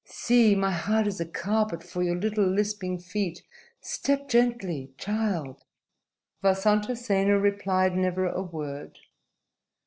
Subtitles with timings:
[0.03, 0.55] See!
[0.55, 3.43] My heart is a carpet for your little lisping feet.
[3.81, 5.63] Step gently, child!"
[6.43, 8.97] Vasantasena replied never a word.